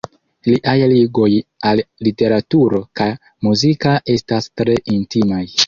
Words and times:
Liaj 0.45 0.71
ligoj 0.93 1.27
al 1.73 1.83
literaturo 2.09 2.81
ka 3.03 3.09
muziko 3.49 3.95
estas 4.17 4.51
tre 4.59 4.81
intimaj. 4.99 5.47